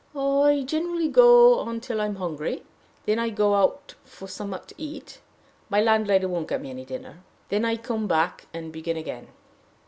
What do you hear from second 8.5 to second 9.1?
and begin